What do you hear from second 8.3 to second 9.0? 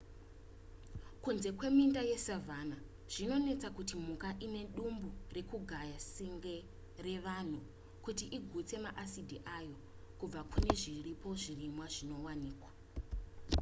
igutse ma